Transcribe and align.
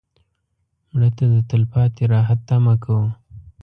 مړه 0.91 1.09
ته 1.17 1.23
د 1.33 1.35
تلپاتې 1.49 2.03
راحت 2.13 2.39
تمه 2.49 2.73
کوو 2.83 3.07